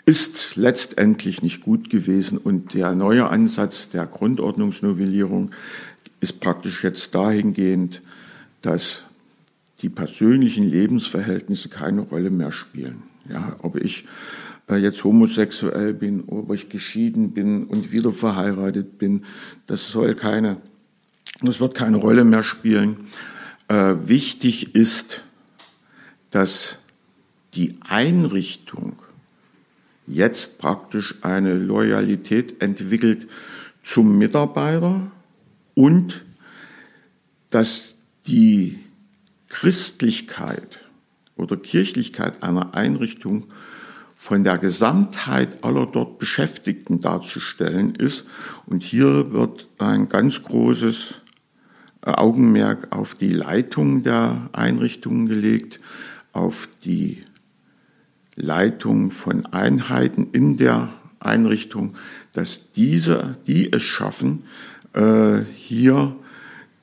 [0.05, 5.51] ist letztendlich nicht gut gewesen und der neue Ansatz der Grundordnungsnovellierung
[6.19, 8.01] ist praktisch jetzt dahingehend,
[8.61, 9.05] dass
[9.81, 13.03] die persönlichen Lebensverhältnisse keine Rolle mehr spielen.
[13.29, 14.07] Ja, ob ich äh,
[14.77, 19.25] jetzt homosexuell bin, ob ich geschieden bin und wieder verheiratet bin,
[19.67, 20.57] das soll keine,
[21.41, 23.07] das wird keine Rolle mehr spielen.
[23.67, 25.23] Äh, wichtig ist,
[26.31, 26.79] dass
[27.55, 28.95] die Einrichtung
[30.05, 33.27] jetzt praktisch eine Loyalität entwickelt
[33.81, 35.11] zum Mitarbeiter
[35.75, 36.25] und
[37.49, 38.79] dass die
[39.47, 40.79] Christlichkeit
[41.35, 43.45] oder Kirchlichkeit einer Einrichtung
[44.21, 48.25] von der Gesamtheit aller dort Beschäftigten darzustellen ist.
[48.65, 51.21] Und hier wird ein ganz großes
[52.01, 55.79] Augenmerk auf die Leitung der Einrichtungen gelegt,
[56.33, 57.21] auf die
[58.35, 60.89] Leitung von Einheiten in der
[61.21, 61.95] Einrichtung,
[62.33, 64.43] dass diese, die es schaffen,
[64.95, 66.13] äh, hier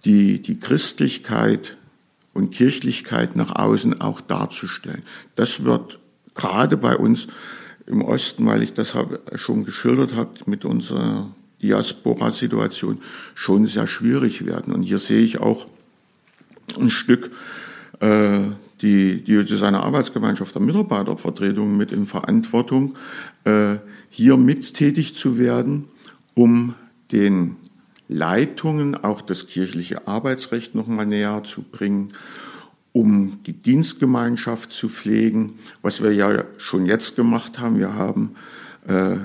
[0.07, 1.77] die, die Christlichkeit
[2.33, 5.03] und Kirchlichkeit nach außen auch darzustellen.
[5.35, 5.99] Das wird
[6.37, 7.27] gerade bei uns
[7.87, 8.94] im Osten, weil ich das
[9.35, 11.31] schon geschildert habe mit unserer
[11.62, 12.99] Diaspora-Situation,
[13.35, 14.72] schon sehr schwierig werden.
[14.72, 15.66] Und hier sehe ich auch
[16.79, 17.31] ein Stück
[18.01, 18.40] äh,
[18.83, 22.96] die Diözesane Arbeitsgemeinschaft der Mitarbeitervertretung mit in Verantwortung,
[23.44, 23.77] äh,
[24.11, 25.87] hier mit tätig zu werden,
[26.35, 26.75] um
[27.12, 27.57] den
[28.09, 32.12] Leitungen auch das kirchliche Arbeitsrecht noch mal näher zu bringen,
[32.97, 37.79] um die Dienstgemeinschaft zu pflegen, was wir ja schon jetzt gemacht haben.
[37.79, 38.37] Wir haben
[38.89, 39.17] äh,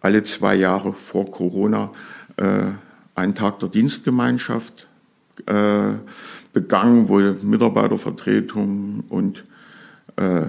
[0.00, 1.92] alle zwei Jahre vor Corona
[2.36, 2.64] äh,
[3.14, 4.88] einen Tag der Dienstgemeinschaft
[5.46, 5.92] äh,
[6.52, 9.44] begangen, wo Mitarbeitervertretungen und
[10.16, 10.46] äh,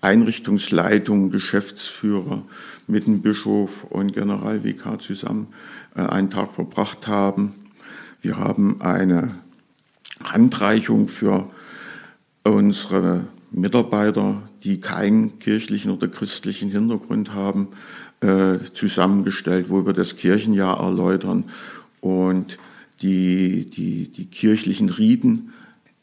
[0.00, 2.42] Einrichtungsleitung, Geschäftsführer
[2.88, 5.46] mit dem Bischof und Generalvikar zusammen
[5.94, 7.54] äh, einen Tag verbracht haben.
[8.20, 9.36] Wir haben eine
[10.24, 11.50] Handreichung für
[12.44, 17.68] unsere Mitarbeiter, die keinen kirchlichen oder christlichen Hintergrund haben,
[18.20, 21.46] äh, zusammengestellt, wo wir das Kirchenjahr erläutern
[22.00, 22.58] und
[23.02, 25.52] die, die, die kirchlichen Riten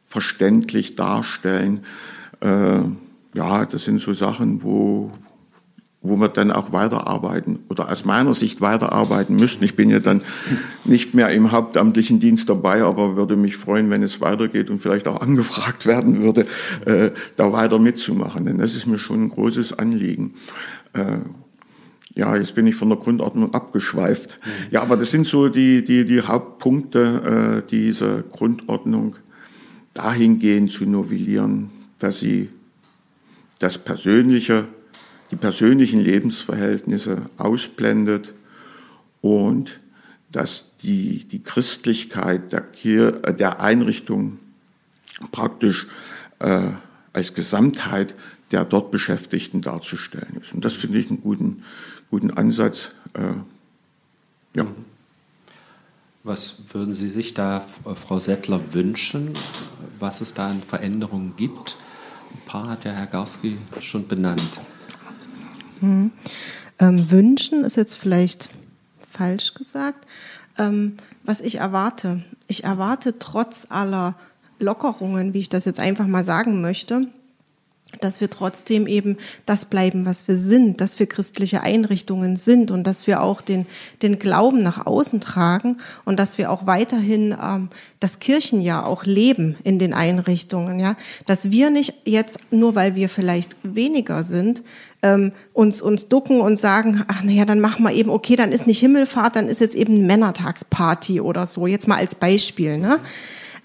[0.08, 1.86] verständlich darstellen.
[2.40, 2.82] Äh,
[3.36, 5.12] ja, das sind so Sachen, wo,
[6.02, 9.64] wo wir dann auch weiterarbeiten oder aus meiner Sicht weiterarbeiten müssten.
[9.64, 10.22] Ich bin ja dann
[10.86, 15.08] nicht mehr im hauptamtlichen Dienst dabei, aber würde mich freuen, wenn es weitergeht und vielleicht
[15.08, 16.46] auch angefragt werden würde,
[16.86, 18.46] äh, da weiter mitzumachen.
[18.46, 20.34] Denn das ist mir schon ein großes Anliegen.
[20.94, 21.18] Äh,
[22.16, 24.36] ja, jetzt bin ich von der Grundordnung abgeschweift.
[24.44, 24.50] Mhm.
[24.72, 29.16] Ja, aber das sind so die, die, die Hauptpunkte äh, dieser Grundordnung
[29.94, 32.50] dahingehend zu novellieren, dass sie
[33.60, 34.66] das Persönliche,
[35.32, 38.34] die persönlichen Lebensverhältnisse ausblendet
[39.22, 39.80] und
[40.32, 44.40] dass die, die Christlichkeit der, Kir äh, der Einrichtung
[45.32, 45.88] praktisch
[46.40, 46.72] äh,
[47.14, 48.14] als Gesamtheit
[48.52, 50.54] der dort Beschäftigten darzustellen ist.
[50.54, 51.64] Und das finde ich einen guten,
[52.10, 52.92] guten Ansatz.
[53.14, 53.34] Äh,
[54.56, 54.68] ja.
[56.24, 59.32] Was würden Sie sich da, Frau Settler, wünschen,
[60.00, 61.78] was es da an Veränderungen gibt?
[62.34, 64.60] Ein paar hat ja Herr Garski schon benannt.
[65.80, 66.12] Hm.
[66.80, 68.50] Ähm, wünschen ist jetzt vielleicht
[69.12, 70.06] falsch gesagt.
[70.58, 74.16] Ähm, was ich erwarte, ich erwarte trotz aller
[74.60, 77.08] Lockerungen, wie ich das jetzt einfach mal sagen möchte,
[78.02, 82.86] dass wir trotzdem eben das bleiben, was wir sind, dass wir christliche Einrichtungen sind und
[82.86, 83.66] dass wir auch den,
[84.02, 87.70] den Glauben nach außen tragen und dass wir auch weiterhin ähm,
[88.00, 90.96] das Kirchenjahr auch leben in den Einrichtungen, ja,
[91.26, 94.64] dass wir nicht jetzt nur, weil wir vielleicht weniger sind,
[95.02, 98.68] ähm, uns uns ducken und sagen, ach naja, dann machen wir eben, okay, dann ist
[98.68, 103.00] nicht Himmelfahrt, dann ist jetzt eben Männertagsparty oder so, jetzt mal als Beispiel, ne?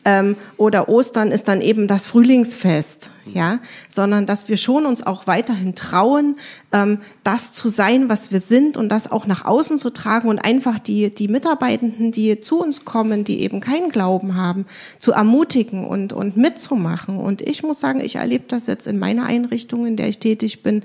[0.04, 5.28] Ähm, oder Ostern ist dann eben das Frühlingsfest, ja, sondern dass wir schon uns auch
[5.28, 6.36] weiterhin trauen,
[6.72, 10.44] ähm, das zu sein, was wir sind und das auch nach außen zu tragen und
[10.44, 14.66] einfach die die Mitarbeitenden, die zu uns kommen, die eben keinen Glauben haben,
[14.98, 17.18] zu ermutigen und und mitzumachen.
[17.18, 20.64] Und ich muss sagen, ich erlebe das jetzt in meiner Einrichtung, in der ich tätig
[20.64, 20.82] bin,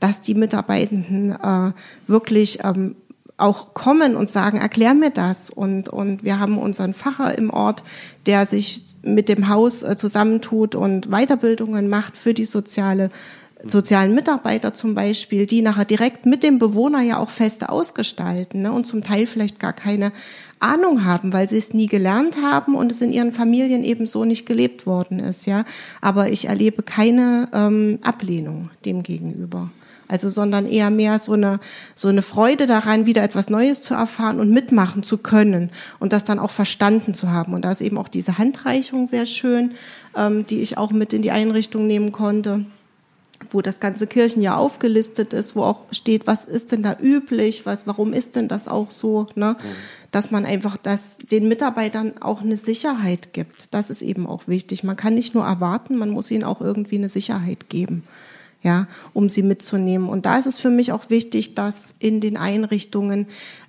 [0.00, 1.72] dass die Mitarbeitenden äh,
[2.08, 2.96] wirklich ähm,
[3.38, 5.50] auch kommen und sagen, erklär mir das.
[5.50, 7.82] Und, und wir haben unseren Facher im Ort,
[8.26, 13.10] der sich mit dem Haus äh, zusammentut und Weiterbildungen macht für die soziale
[13.64, 18.72] sozialen Mitarbeiter zum Beispiel, die nachher direkt mit dem Bewohner ja auch Feste ausgestalten ne,
[18.72, 20.12] und zum Teil vielleicht gar keine
[20.60, 24.24] Ahnung haben, weil sie es nie gelernt haben und es in ihren Familien eben so
[24.24, 25.46] nicht gelebt worden ist.
[25.46, 25.64] Ja,
[26.00, 29.70] aber ich erlebe keine ähm, Ablehnung dem gegenüber.
[30.08, 31.58] Also, sondern eher mehr so eine,
[31.94, 36.24] so eine Freude daran, wieder etwas Neues zu erfahren und mitmachen zu können und das
[36.24, 37.54] dann auch verstanden zu haben.
[37.54, 39.72] Und da ist eben auch diese Handreichung sehr schön,
[40.16, 42.64] ähm, die ich auch mit in die Einrichtung nehmen konnte
[43.50, 47.86] wo das ganze Kirchenjahr aufgelistet ist, wo auch steht, was ist denn da üblich, was,
[47.86, 49.56] warum ist denn das auch so, ne?
[50.10, 53.68] dass man einfach das den Mitarbeitern auch eine Sicherheit gibt.
[53.72, 54.84] Das ist eben auch wichtig.
[54.84, 58.04] Man kann nicht nur erwarten, man muss ihnen auch irgendwie eine Sicherheit geben
[58.62, 60.08] ja, um sie mitzunehmen.
[60.08, 63.26] Und da ist es für mich auch wichtig, dass in den Einrichtungen,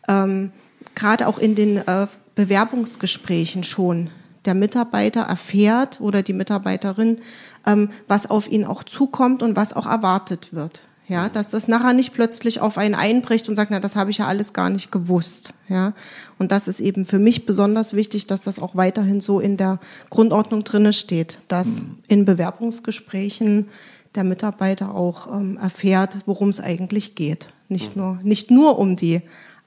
[0.07, 0.51] ähm,
[0.95, 4.09] gerade auch in den äh, Bewerbungsgesprächen schon
[4.45, 7.19] der Mitarbeiter erfährt oder die Mitarbeiterin,
[7.65, 10.81] ähm, was auf ihn auch zukommt und was auch erwartet wird.
[11.09, 14.17] Ja, dass das nachher nicht plötzlich auf einen einbricht und sagt, na, das habe ich
[14.17, 15.53] ja alles gar nicht gewusst.
[15.69, 15.93] Ja,
[16.37, 19.79] und das ist eben für mich besonders wichtig, dass das auch weiterhin so in der
[20.09, 21.99] Grundordnung drinne steht, dass mhm.
[22.09, 23.67] in Bewerbungsgesprächen
[24.17, 27.47] der Mitarbeiter auch ähm, erfährt, worum es eigentlich geht.
[27.69, 29.21] Nicht, nur, nicht nur um die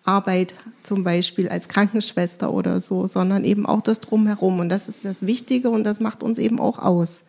[0.05, 4.61] Arbeit zum Beispiel als Krankenschwester oder so, sondern eben auch das Drumherum.
[4.61, 7.23] Und das ist das Wichtige und das macht uns eben auch aus,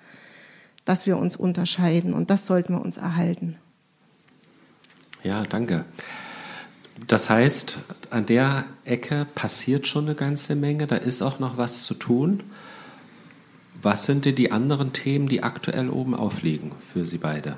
[0.84, 2.14] dass wir uns unterscheiden.
[2.14, 3.58] Und das sollten wir uns erhalten.
[5.24, 5.86] Ja, danke.
[7.08, 7.78] Das heißt,
[8.10, 12.44] an der Ecke passiert schon eine ganze Menge, da ist auch noch was zu tun.
[13.82, 17.58] Was sind denn die anderen Themen, die aktuell oben aufliegen für Sie beide?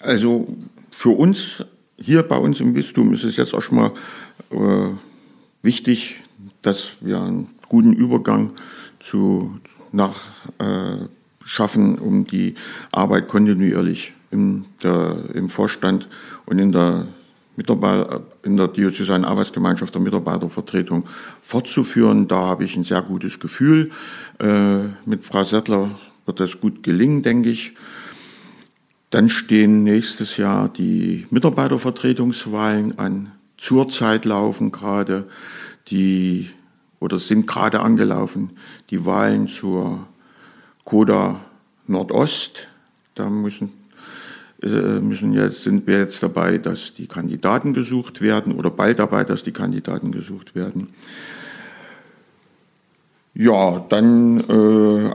[0.00, 0.56] Also
[0.90, 1.64] für uns
[1.96, 3.92] hier bei uns im Bistum ist es jetzt auch schon mal
[4.50, 4.94] äh,
[5.62, 6.20] wichtig,
[6.62, 8.52] dass wir einen guten Übergang
[9.00, 9.58] zu
[9.92, 10.16] nach
[10.58, 11.06] äh,
[11.44, 12.54] schaffen, um die
[12.92, 16.08] Arbeit kontinuierlich im, der, im Vorstand
[16.46, 17.06] und in der
[17.56, 21.06] Mitarbeiter, in der diözesanen Arbeitsgemeinschaft der Mitarbeitervertretung
[21.42, 22.28] fortzuführen.
[22.28, 23.90] Da habe ich ein sehr gutes Gefühl.
[24.38, 25.90] Äh, mit Frau Settler
[26.26, 27.74] wird das gut gelingen, denke ich.
[29.10, 33.32] Dann stehen nächstes Jahr die Mitarbeitervertretungswahlen an.
[33.58, 35.26] Zurzeit laufen gerade
[35.88, 36.48] die
[36.98, 38.52] oder sind gerade angelaufen
[38.90, 40.06] die Wahlen zur
[40.84, 41.40] Koda
[41.86, 42.68] Nordost.
[43.14, 43.72] Da müssen
[44.62, 49.42] müssen jetzt, sind wir jetzt dabei, dass die Kandidaten gesucht werden oder bald dabei, dass
[49.42, 50.88] die Kandidaten gesucht werden.
[53.34, 55.14] Ja, dann, äh,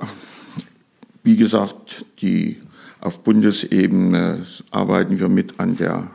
[1.24, 2.58] wie gesagt, die,
[3.00, 6.08] auf Bundesebene arbeiten wir mit an der,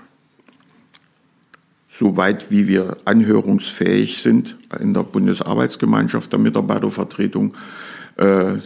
[1.86, 7.54] soweit wie wir anhörungsfähig sind, in der Bundesarbeitsgemeinschaft der Mitarbeitervertretung,
[8.16, 8.56] äh,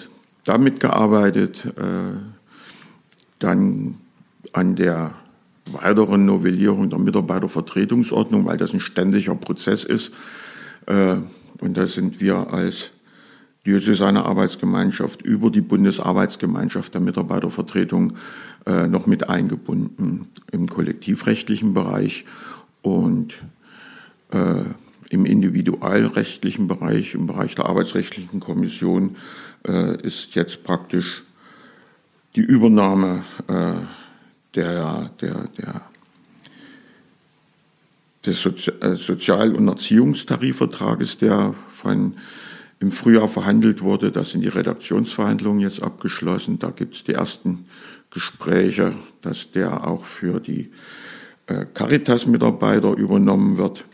[0.45, 1.67] damit gearbeitet.
[1.77, 2.17] Äh,
[3.39, 3.99] dann
[4.57, 5.13] an der
[5.71, 10.15] weiteren Novellierung der Mitarbeitervertretungsordnung, weil das ein ständiger Prozess ist.
[10.87, 11.17] Äh,
[11.61, 12.91] und da sind wir als
[13.67, 18.15] Diözesane Arbeitsgemeinschaft über die Bundesarbeitsgemeinschaft der Mitarbeitervertretung
[18.65, 22.25] äh, noch mit eingebunden im kollektivrechtlichen Bereich
[22.81, 23.35] und
[24.31, 24.63] äh,
[25.11, 29.17] im individualrechtlichen Bereich, im Bereich der arbeitsrechtlichen Kommission
[30.03, 31.25] ist jetzt praktisch
[32.35, 33.25] die Übernahme
[34.57, 35.83] der, der, der,
[38.25, 42.15] des äh, Sozial- und Erziehungstarifvertrages, der von,
[42.81, 44.11] im Frühjahr verhandelt wurde.
[44.11, 46.59] Das sind die Redaktionsverhandlungen jetzt abgeschlossen.
[46.59, 47.67] Da gibt es die ersten
[48.11, 50.71] Gespräche, dass der auch für die
[51.47, 53.85] äh, Caritas-Mitarbeiter übernommen wird.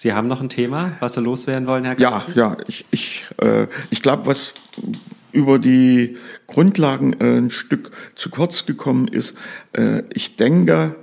[0.03, 2.35] Sie haben noch ein Thema, was Sie loswerden wollen, Herr Gatzig?
[2.35, 4.53] Ja, ja, ich, ich, äh, ich glaube, was
[5.31, 6.17] über die
[6.49, 9.37] Grundlagen äh, ein Stück zu kurz gekommen ist,
[9.75, 10.97] äh, ich denke,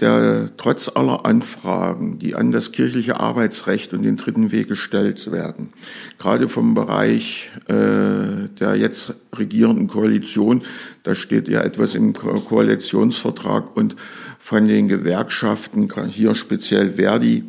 [0.00, 5.70] der trotz aller Anfragen, die an das kirchliche Arbeitsrecht und den dritten Weg gestellt werden,
[6.18, 10.60] gerade vom Bereich äh, der jetzt regierenden Koalition,
[11.04, 13.96] da steht ja etwas im Ko Koalitionsvertrag und
[14.38, 17.44] von den Gewerkschaften, hier speziell Verdi,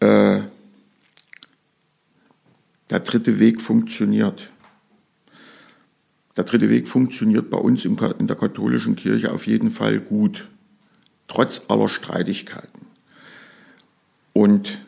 [0.00, 0.40] äh,
[2.90, 4.50] der dritte Weg funktioniert.
[6.36, 10.48] Der dritte Weg funktioniert bei uns in der katholischen Kirche auf jeden Fall gut
[11.26, 12.86] trotz aller Streitigkeiten.
[14.32, 14.78] Und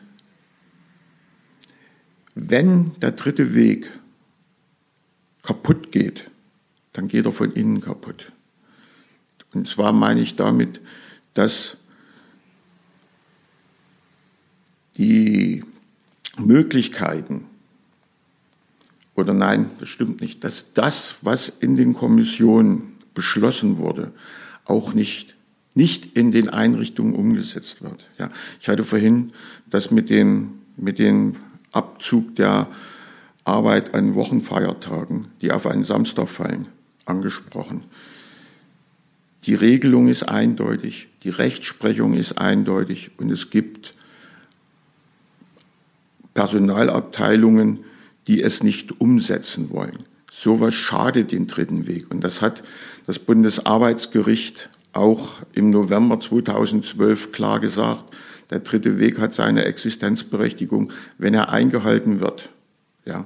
[2.33, 3.89] wenn der dritte Weg
[5.43, 6.29] kaputt geht,
[6.93, 8.31] dann geht er von innen kaputt.
[9.53, 10.81] Und zwar meine ich damit,
[11.33, 11.77] dass
[15.01, 15.63] die
[16.37, 17.45] Möglichkeiten,
[19.15, 24.11] oder nein, das stimmt nicht, dass das, was in den Kommissionen beschlossen wurde,
[24.65, 25.35] auch nicht
[25.73, 28.09] nicht in den Einrichtungen umgesetzt wird.
[28.19, 28.29] Ja,
[28.59, 29.31] ich hatte vorhin
[29.69, 31.37] das mit dem, mit dem
[31.71, 32.67] Abzug der
[33.45, 36.67] Arbeit an Wochenfeiertagen, die auf einen Samstag fallen,
[37.05, 37.85] angesprochen.
[39.45, 43.95] Die Regelung ist eindeutig, die Rechtsprechung ist eindeutig und es gibt
[46.33, 47.79] Personalabteilungen,
[48.27, 49.97] die es nicht umsetzen wollen.
[50.31, 52.09] Sowas schadet den dritten Weg.
[52.09, 52.63] Und das hat
[53.05, 58.15] das Bundesarbeitsgericht auch im November 2012 klar gesagt,
[58.49, 62.49] der dritte Weg hat seine Existenzberechtigung, wenn er eingehalten wird.
[63.05, 63.25] Ja.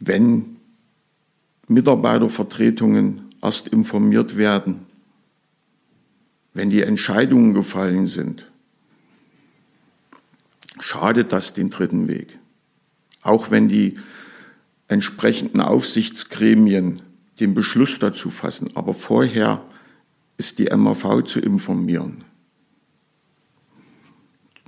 [0.00, 0.56] Wenn
[1.68, 4.86] Mitarbeitervertretungen erst informiert werden,
[6.54, 8.50] wenn die Entscheidungen gefallen sind,
[10.80, 12.38] schadet das den dritten Weg.
[13.22, 13.94] Auch wenn die
[14.88, 16.96] entsprechenden Aufsichtsgremien
[17.40, 18.70] den Beschluss dazu fassen.
[18.74, 19.62] Aber vorher
[20.38, 22.24] ist die MAV zu informieren.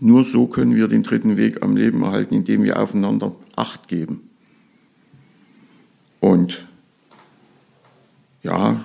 [0.00, 4.30] Nur so können wir den dritten Weg am Leben erhalten, indem wir aufeinander Acht geben.
[6.20, 6.66] Und
[8.42, 8.84] ja,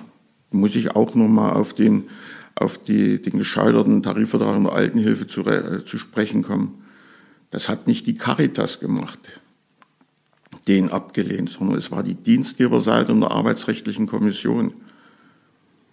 [0.50, 2.04] muss ich auch nochmal auf den,
[2.56, 6.83] auf die, den gescheiterten Tarifvertrag in der Altenhilfe zu, äh, zu sprechen kommen.
[7.54, 9.20] Das hat nicht die Caritas gemacht
[10.66, 14.74] den abgelehnt, sondern es war die Dienstgeberseite und der Arbeitsrechtlichen Kommission.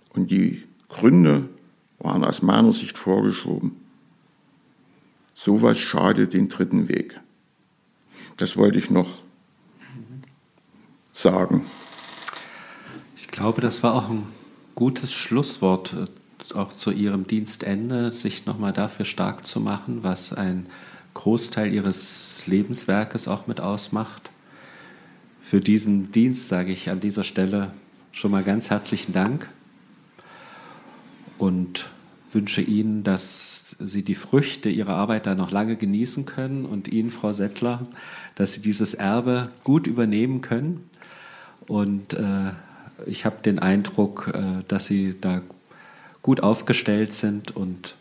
[0.09, 1.49] Und die Gründe
[1.99, 3.75] waren aus meiner Sicht vorgeschoben.
[5.35, 7.19] Sowas schadet den dritten Weg.
[8.37, 9.21] Das wollte ich noch
[11.13, 11.65] sagen.
[13.15, 14.25] Ich glaube, das war auch ein
[14.73, 20.65] gutes Schlusswort, äh, auch zu Ihrem Dienstende, sich nochmal dafür stark zu machen, was ein
[21.13, 24.31] Großteil Ihres Lebenswerkes auch mit ausmacht
[25.51, 27.73] für diesen Dienst sage ich an dieser Stelle
[28.13, 29.49] schon mal ganz herzlichen Dank
[31.37, 31.89] und
[32.31, 37.11] wünsche Ihnen, dass Sie die Früchte Ihrer Arbeit da noch lange genießen können und Ihnen,
[37.11, 37.85] Frau Settler,
[38.35, 40.89] dass Sie dieses Erbe gut übernehmen können.
[41.67, 42.51] Und äh,
[43.05, 45.41] ich habe den Eindruck, äh, dass Sie da
[46.21, 47.95] gut aufgestellt sind und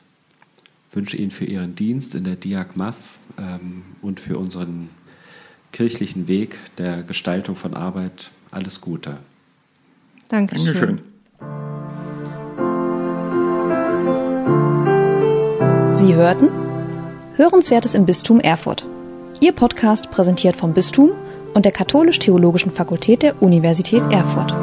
[0.93, 2.97] wünsche Ihnen für Ihren Dienst in der Diag MAF
[3.39, 4.91] ähm, und für unseren
[5.73, 9.19] kirchlichen Weg der Gestaltung von Arbeit alles Gute.
[10.29, 10.65] Dankeschön.
[10.67, 11.01] Dankeschön.
[15.95, 16.49] Sie hörten
[17.37, 18.87] Hörenswertes im Bistum Erfurt.
[19.41, 21.13] Ihr Podcast präsentiert vom Bistum
[21.55, 24.55] und der Katholisch-Theologischen Fakultät der Universität Erfurt.